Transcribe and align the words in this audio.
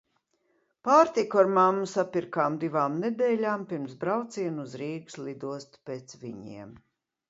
Pārtiku 0.87 1.41
ar 1.41 1.49
mammu 1.57 1.91
sapirkām 1.91 2.57
divām 2.65 2.97
nedēļām 3.05 3.69
pirms 3.75 3.97
brauciena 4.07 4.67
uz 4.69 4.77
Rīgas 4.85 5.23
lidostu 5.29 5.89
pēc 5.91 6.23
viņiem. 6.29 6.79